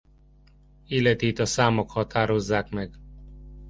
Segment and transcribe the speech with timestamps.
[0.87, 2.99] Életét a számok határozzák meg.